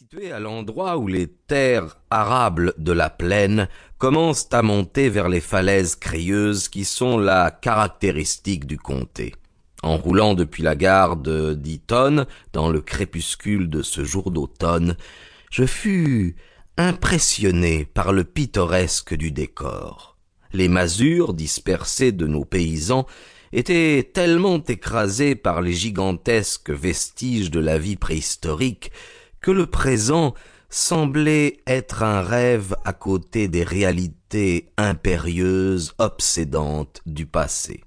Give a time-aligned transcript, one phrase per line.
[0.00, 5.42] situé à l'endroit où les terres arables de la plaine commencent à monter vers les
[5.42, 9.34] falaises crayeuses qui sont la caractéristique du comté.
[9.82, 11.60] En roulant depuis la gare de
[12.54, 14.96] dans le crépuscule de ce jour d'automne,
[15.50, 16.34] je fus
[16.78, 20.16] impressionné par le pittoresque du décor.
[20.54, 23.04] Les masures dispersées de nos paysans
[23.52, 28.92] étaient tellement écrasées par les gigantesques vestiges de la vie préhistorique
[29.40, 30.34] que le présent
[30.68, 37.82] semblait être un rêve à côté des réalités impérieuses, obsédantes du passé.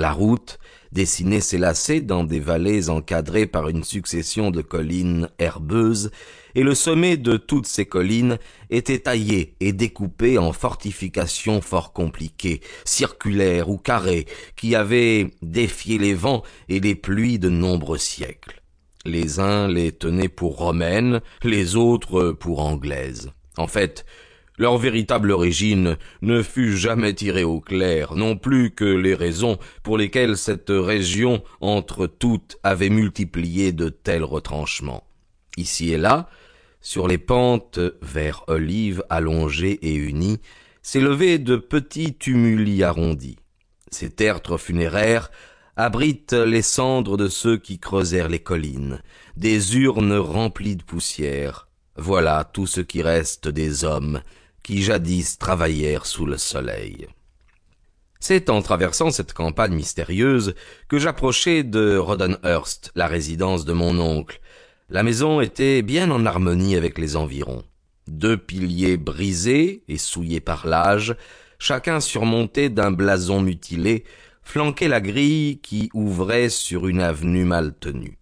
[0.00, 0.58] La route
[0.92, 6.10] dessinait ses lacets dans des vallées encadrées par une succession de collines herbeuses,
[6.54, 8.38] et le sommet de toutes ces collines
[8.70, 16.14] était taillé et découpé en fortifications fort compliquées, circulaires ou carrées, qui avaient défié les
[16.14, 18.62] vents et les pluies de nombreux siècles.
[19.04, 23.32] Les uns les tenaient pour romaines, les autres pour anglaises.
[23.56, 24.04] En fait,
[24.58, 29.96] leur véritable origine ne fut jamais tirée au clair, non plus que les raisons pour
[29.96, 35.04] lesquelles cette région entre toutes avait multiplié de tels retranchements.
[35.56, 36.28] Ici et là,
[36.80, 40.40] sur les pentes vers olives allongées et unies,
[40.82, 43.36] s'élevaient de petits tumuli arrondis.
[43.90, 45.30] Ces tertres funéraires
[45.78, 49.00] abrite les cendres de ceux qui creusèrent les collines,
[49.36, 51.68] des urnes remplies de poussière.
[51.96, 54.20] Voilà tout ce qui reste des hommes
[54.64, 57.06] qui jadis travaillèrent sous le soleil.
[58.18, 60.56] C'est en traversant cette campagne mystérieuse
[60.88, 64.40] que j'approchai de Rodenhurst, la résidence de mon oncle.
[64.90, 67.62] La maison était bien en harmonie avec les environs.
[68.08, 71.14] Deux piliers brisés et souillés par l'âge,
[71.60, 74.02] chacun surmonté d'un blason mutilé,
[74.48, 78.16] flanquait la grille qui ouvrait sur une avenue mal tenue.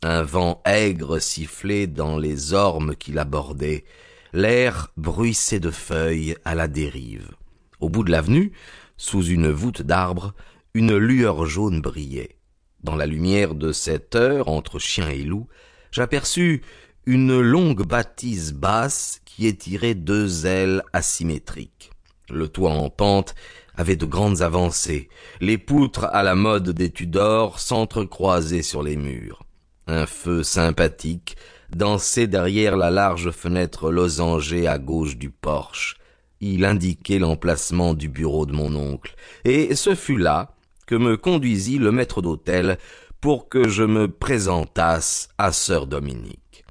[0.00, 3.84] Un vent aigre sifflait dans les ormes qui l'abordaient.
[4.32, 7.32] L'air bruissait de feuilles à la dérive.
[7.80, 8.52] Au bout de l'avenue,
[8.96, 10.36] sous une voûte d'arbres,
[10.72, 12.36] une lueur jaune brillait.
[12.84, 15.48] Dans la lumière de cette heure, entre chien et loup,
[15.90, 16.62] j'aperçus
[17.06, 21.90] une longue bâtisse basse qui étirait deux ailes asymétriques.
[22.30, 23.34] Le toit en pente
[23.76, 25.08] avait de grandes avancées.
[25.40, 29.44] Les poutres à la mode des Tudors s'entrecroisaient sur les murs.
[29.86, 31.36] Un feu sympathique
[31.74, 35.96] dansait derrière la large fenêtre losangée à gauche du porche.
[36.40, 39.14] Il indiquait l'emplacement du bureau de mon oncle,
[39.44, 40.54] et ce fut là
[40.86, 42.78] que me conduisit le maître d'hôtel
[43.20, 46.64] pour que je me présentasse à sœur Dominique.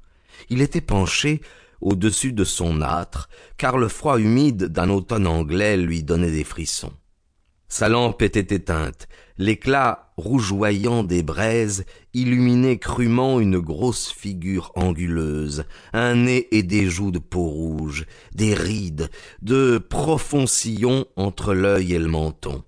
[0.48, 1.40] Il était penché
[1.86, 6.92] au-dessus de son âtre, car le froid humide d'un automne anglais lui donnait des frissons.
[7.68, 9.06] Sa lampe était éteinte,
[9.38, 17.12] l'éclat rougeoyant des braises illuminait crûment une grosse figure anguleuse, un nez et des joues
[17.12, 19.08] de peau rouge, des rides,
[19.42, 22.64] de profonds sillons entre l'œil et le menton.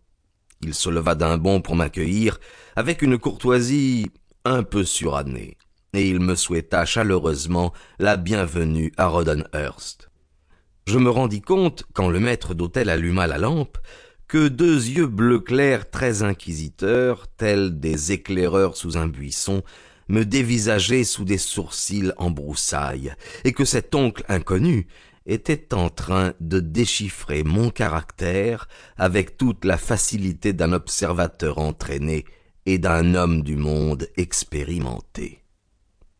[0.63, 2.39] Il se leva d'un bond pour m'accueillir,
[2.77, 4.07] avec une courtoisie
[4.45, 5.57] un peu surannée
[5.93, 10.11] et il me souhaita chaleureusement la bienvenue à Rodenhurst.
[10.87, 13.79] Je me rendis compte, quand le maître d'hôtel alluma la lampe,
[14.27, 19.63] que deux yeux bleu clair très inquisiteurs, tels des éclaireurs sous un buisson,
[20.09, 24.87] me dévisageaient sous des sourcils en broussailles, et que cet oncle inconnu
[25.27, 28.67] était en train de déchiffrer mon caractère
[28.97, 32.25] avec toute la facilité d'un observateur entraîné
[32.65, 35.43] et d'un homme du monde expérimenté.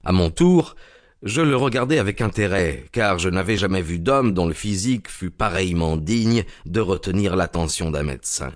[0.05, 0.77] À mon tour,
[1.23, 5.31] je le regardai avec intérêt, car je n'avais jamais vu d'homme dont le physique fût
[5.31, 8.53] pareillement digne de retenir l'attention d'un médecin.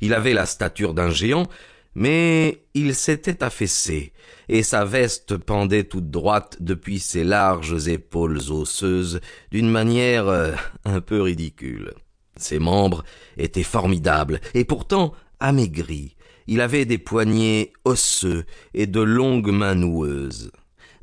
[0.00, 1.46] Il avait la stature d'un géant,
[1.94, 4.12] mais il s'était affaissé,
[4.48, 9.20] et sa veste pendait toute droite depuis ses larges épaules osseuses
[9.50, 10.52] d'une manière euh,
[10.84, 11.92] un peu ridicule.
[12.36, 13.04] Ses membres
[13.36, 16.16] étaient formidables, et pourtant amaigris.
[16.46, 20.50] Il avait des poignets osseux et de longues mains noueuses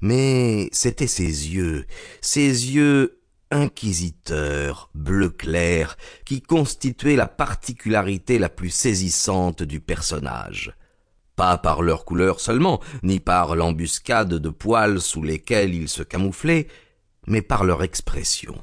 [0.02, 1.86] mais c'étaient ses yeux,
[2.22, 3.20] ses yeux
[3.52, 10.74] inquisiteurs, bleu clair, qui constituaient la particularité la plus saisissante du personnage.
[11.36, 16.68] Pas par leur couleur seulement, ni par l'embuscade de poils sous lesquels ils se camouflaient,
[17.28, 18.62] mais par leur expression.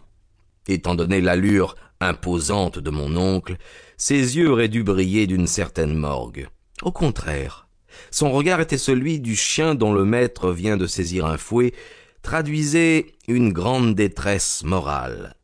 [0.67, 3.57] Étant donné l'allure imposante de mon oncle,
[3.97, 6.49] ses yeux auraient dû briller d'une certaine morgue.
[6.83, 7.64] Au contraire,
[8.11, 11.73] son regard était celui du chien dont le maître vient de saisir un fouet,
[12.23, 15.37] traduisait une grande détresse morale.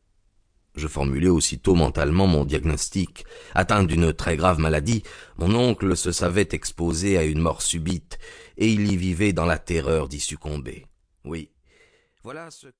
[0.75, 3.25] Je formulai aussitôt mentalement mon diagnostic.
[3.53, 5.03] Atteint d'une très grave maladie,
[5.37, 8.19] mon oncle se savait exposé à une mort subite,
[8.57, 10.87] et il y vivait dans la terreur d'y succomber.
[11.25, 11.49] Oui.
[12.23, 12.67] Voilà ce